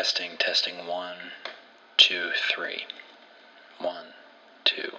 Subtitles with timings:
[0.00, 1.18] Testing, testing, one,
[1.98, 2.86] two, three.
[3.78, 4.14] One,
[4.64, 4.92] two,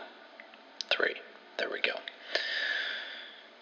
[0.91, 1.15] three.
[1.57, 1.95] There we go.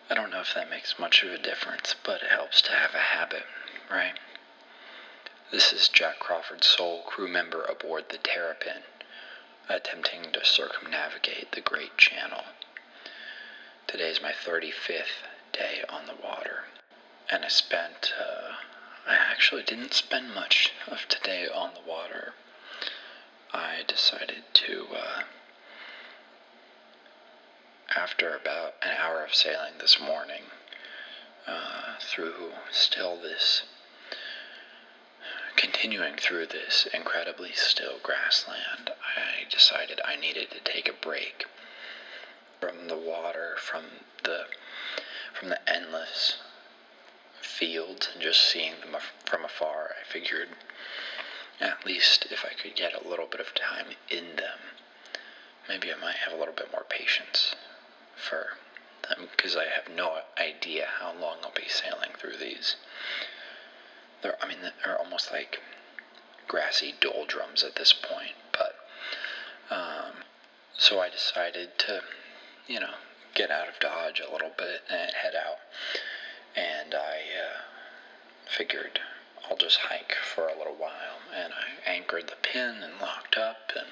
[0.09, 2.93] I don't know if that makes much of a difference, but it helps to have
[2.93, 3.43] a habit,
[3.89, 4.19] right?
[5.49, 8.83] This is Jack Crawford, sole crew member aboard the Terrapin,
[9.69, 12.43] attempting to circumnavigate the Great Channel.
[13.87, 15.23] Today is my 35th
[15.53, 16.65] day on the water,
[17.31, 18.55] and I spent, uh,
[19.07, 22.33] I actually didn't spend much of today on the water.
[23.53, 25.21] I decided to, uh,
[27.95, 30.51] after about an hour of sailing this morning,
[31.47, 33.63] uh, through still this,
[35.55, 41.45] continuing through this incredibly still grassland, I decided I needed to take a break
[42.59, 43.85] from the water, from
[44.23, 44.45] the,
[45.33, 46.37] from the endless
[47.59, 49.91] fields, and just seeing them from afar.
[49.99, 50.47] I figured
[51.59, 54.59] at least if I could get a little bit of time in them,
[55.67, 57.55] maybe I might have a little bit more patience
[58.15, 58.57] for
[59.07, 62.75] them because I have no idea how long I'll be sailing through these.
[64.21, 65.59] They're, I mean, they're almost like
[66.47, 68.75] grassy doldrums at this point, but
[69.69, 70.23] um,
[70.77, 72.01] so I decided to,
[72.67, 72.93] you know,
[73.35, 75.57] get out of Dodge a little bit and head out,
[76.55, 77.61] and I uh,
[78.49, 78.99] figured
[79.49, 83.71] I'll just hike for a little while, and I anchored the pin and locked up
[83.75, 83.87] and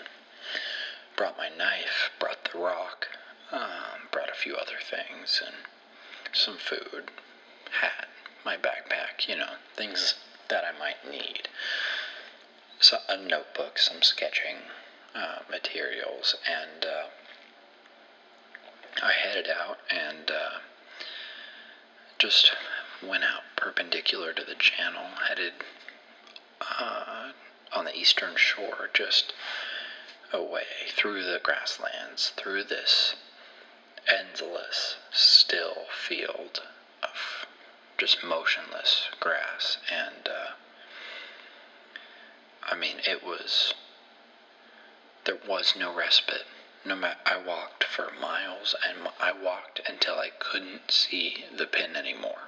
[1.16, 3.08] brought my knife, brought the rock,
[3.52, 5.56] um, brought a few other things and
[6.34, 7.12] some food,
[7.82, 8.08] hat,
[8.46, 10.16] my backpack, you know, things
[10.50, 11.50] that I might need.
[12.80, 14.58] So, a notebook, some sketching
[15.16, 17.08] uh, materials, and uh,
[19.02, 20.60] I headed out and uh,
[22.18, 22.52] just
[23.02, 25.54] went out perpendicular to the channel, headed
[26.62, 27.32] uh,
[27.74, 29.34] on the eastern shore, just
[30.34, 33.16] away through the grasslands, through this
[34.08, 36.62] endless, still field
[37.04, 37.46] of
[37.98, 39.78] just motionless grass.
[39.92, 40.52] And, uh,
[42.64, 43.74] I mean, it was,
[45.26, 46.46] there was no respite.
[46.88, 51.98] No matter, I walked for miles and I walked until I couldn't see the pin
[51.98, 52.48] anymore.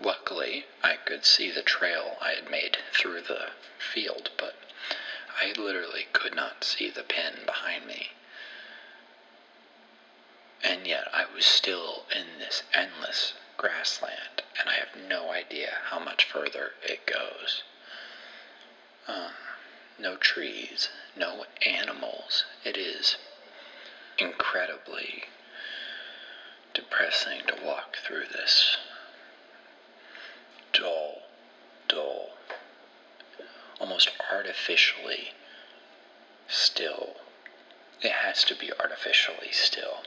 [0.00, 4.54] Luckily, I could see the trail I had made through the field, but
[5.40, 8.12] I literally could not see the pin behind me.
[10.62, 15.98] And yet I was still in this endless grassland, and I have no idea how
[15.98, 17.64] much further it goes.
[19.08, 19.32] Um,
[20.02, 22.44] no trees, no animals.
[22.64, 23.16] It is
[24.18, 25.24] incredibly
[26.74, 28.76] depressing to walk through this
[30.72, 31.22] dull,
[31.88, 32.30] dull,
[33.80, 35.28] almost artificially
[36.48, 37.14] still.
[38.02, 39.98] It has to be artificially still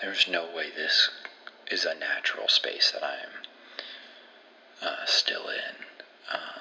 [0.00, 1.10] there's no way this
[1.70, 3.28] is a natural space that I'm
[4.82, 5.84] uh, still in.
[6.32, 6.59] Uh,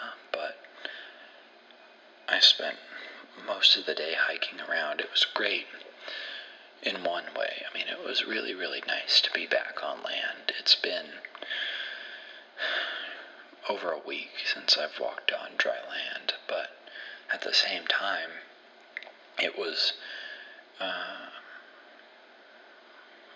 [2.40, 2.78] I spent
[3.46, 5.02] most of the day hiking around.
[5.02, 5.66] It was great
[6.82, 7.64] in one way.
[7.70, 10.54] I mean, it was really, really nice to be back on land.
[10.58, 11.08] It's been
[13.70, 16.70] over a week since I've walked on dry land, but
[17.34, 18.30] at the same time,
[19.38, 19.92] it was.
[20.80, 21.28] Uh,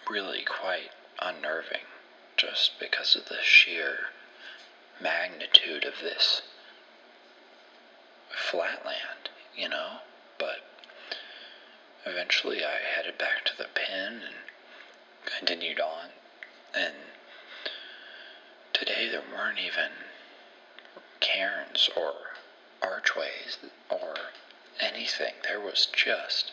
[0.09, 0.91] really quite
[1.21, 1.85] unnerving
[2.37, 3.95] just because of the sheer
[5.01, 6.41] magnitude of this
[8.35, 9.97] flatland, you know?
[10.37, 10.61] But
[12.05, 14.35] eventually I headed back to the pin and
[15.25, 16.09] continued on.
[16.73, 16.93] And
[18.73, 19.91] today there weren't even
[21.19, 22.13] cairns or
[22.81, 23.57] archways
[23.89, 24.15] or
[24.79, 25.33] anything.
[25.43, 26.51] There was just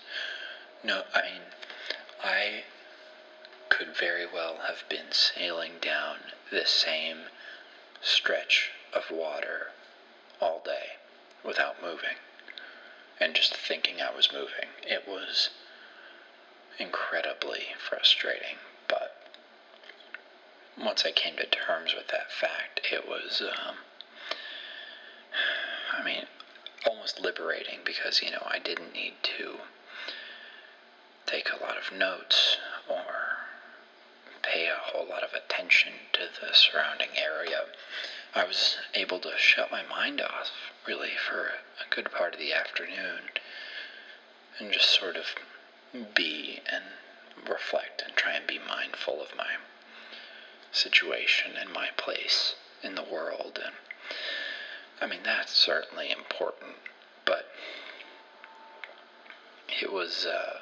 [0.82, 1.42] no, I mean,
[2.22, 2.64] I
[3.68, 6.18] could very well have been sailing down
[6.50, 7.24] the same
[8.00, 9.72] stretch of water
[10.40, 10.96] all day
[11.44, 12.16] without moving
[13.20, 14.70] and just thinking I was moving.
[14.82, 15.50] It was
[16.78, 18.56] incredibly frustrating,
[18.88, 19.16] but
[20.78, 23.76] once I came to terms with that fact, it was, um,
[25.98, 26.24] I mean,
[26.86, 29.56] almost liberating because, you know, I didn't need to
[31.26, 32.56] take a lot of notes
[32.88, 33.19] or
[34.60, 37.62] pay a whole lot of attention to the surrounding area.
[38.34, 40.50] I was able to shut my mind off,
[40.86, 43.30] really, for a good part of the afternoon
[44.58, 45.24] and just sort of
[46.14, 46.84] be and
[47.48, 49.56] reflect and try and be mindful of my
[50.72, 53.58] situation and my place in the world.
[53.64, 53.74] And
[55.00, 56.76] I mean, that's certainly important,
[57.24, 57.46] but
[59.80, 60.60] it was uh,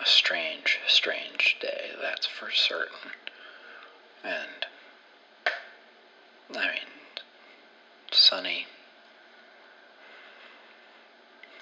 [0.00, 3.10] a strange, strange day, that's for certain.
[4.22, 4.66] And,
[6.54, 6.88] I mean,
[8.12, 8.66] sunny,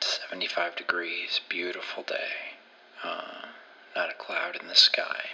[0.00, 2.56] 75 degrees, beautiful day,
[3.03, 3.47] uh,
[3.94, 5.31] not a cloud in the sky.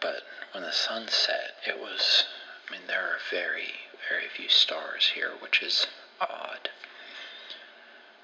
[0.00, 0.22] But
[0.52, 2.24] when the sun set, it was,
[2.68, 3.74] I mean, there are very,
[4.08, 5.86] very few stars here, which is
[6.20, 6.70] odd.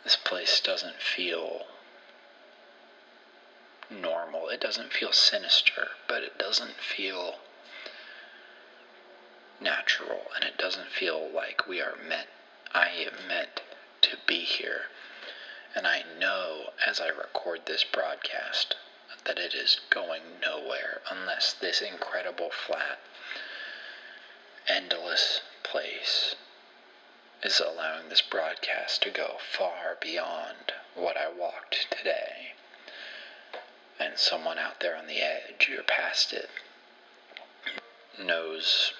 [0.04, 1.66] This place doesn't feel
[4.32, 4.48] normal.
[4.48, 7.36] It doesn't feel sinister, but it doesn't feel
[9.60, 12.28] natural, and it doesn't feel like we are meant,
[12.74, 13.62] I am meant
[14.02, 14.82] to be here.
[15.74, 18.76] And I know as I record this broadcast
[19.24, 22.98] that it is going nowhere unless this incredible flat,
[24.68, 26.34] endless place
[27.42, 32.51] is allowing this broadcast to go far beyond what I walked today.
[34.12, 36.50] And someone out there on the edge or past it
[38.22, 38.92] knows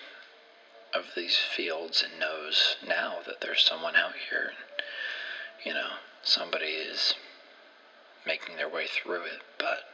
[0.95, 4.53] of these fields and knows now that there's someone out here.
[4.57, 7.13] And, you know, somebody is
[8.27, 9.85] making their way through it, but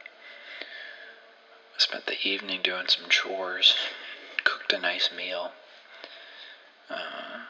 [0.61, 3.75] I spent the evening doing some chores,
[4.45, 5.51] cooked a nice meal.
[6.89, 7.41] Uh,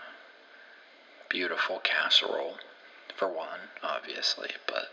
[1.30, 2.56] beautiful casserole,
[3.16, 4.86] for one, obviously, but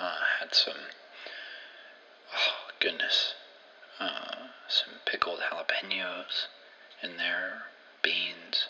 [0.00, 0.72] uh, had some,
[2.32, 3.34] oh goodness,
[4.00, 6.46] uh, some pickled jalapenos
[7.02, 7.64] in there,
[8.02, 8.68] beans,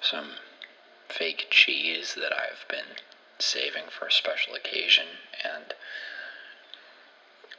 [0.00, 0.32] some
[1.08, 2.96] fake cheese that I've been
[3.38, 5.06] saving for a special occasion,
[5.44, 5.74] and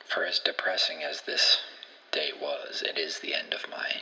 [0.05, 1.59] for as depressing as this
[2.11, 4.01] day was, it is the end of my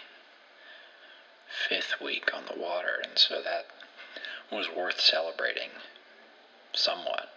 [1.47, 3.67] fifth week on the water, and so that
[4.51, 5.69] was worth celebrating
[6.73, 7.29] somewhat,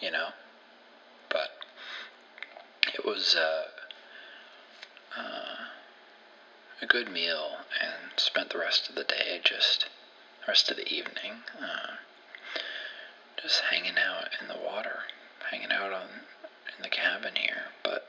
[0.00, 0.28] you know?
[3.02, 3.64] It was uh,
[5.18, 5.56] uh,
[6.80, 9.88] a good meal and spent the rest of the day just,
[10.46, 11.96] rest of the evening, uh,
[13.42, 15.00] just hanging out in the water,
[15.50, 16.06] hanging out on
[16.76, 17.72] in the cabin here.
[17.82, 18.06] But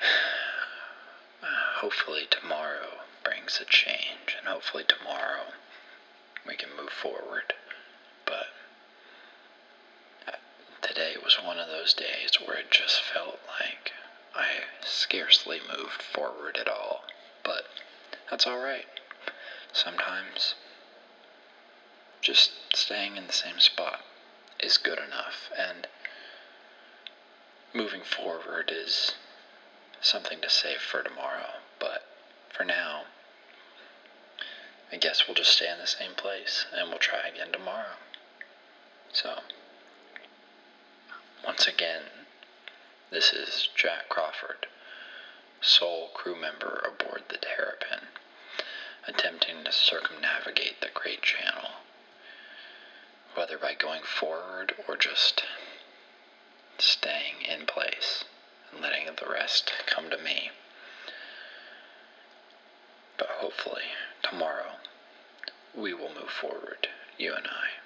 [1.80, 5.54] hopefully tomorrow brings a change, and hopefully tomorrow
[6.46, 7.52] we can move forward.
[8.24, 8.46] But
[10.28, 10.36] uh,
[10.82, 13.92] today was one of those days where it just felt like
[14.34, 14.46] I
[14.80, 17.02] scarcely moved forward at all.
[17.44, 17.64] But
[18.30, 18.86] that's alright.
[19.70, 20.54] Sometimes
[22.22, 24.00] just staying in the same spot
[24.58, 25.86] is good enough, and
[27.74, 29.16] moving forward is
[30.00, 31.60] something to save for tomorrow.
[31.78, 32.06] But
[32.48, 33.02] for now,
[34.90, 37.96] I guess we'll just stay in the same place and we'll try again tomorrow.
[39.12, 39.40] So,
[41.44, 42.02] once again,
[43.10, 44.66] this is Jack Crawford,
[45.60, 48.08] sole crew member aboard the Terrapin,
[49.06, 51.70] attempting to circumnavigate the Great Channel,
[53.34, 55.44] whether by going forward or just
[56.78, 58.24] staying in place
[58.72, 60.50] and letting the rest come to me.
[63.16, 63.82] But hopefully,
[64.22, 64.76] tomorrow,
[65.74, 67.77] we will move forward, you and I.